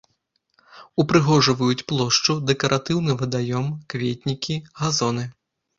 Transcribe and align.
Упрыгожваюць 1.03 1.85
плошчу 1.91 2.39
дэкаратыўны 2.49 3.11
вадаём, 3.21 3.65
кветнікі, 3.95 4.63
газоны. 4.83 5.23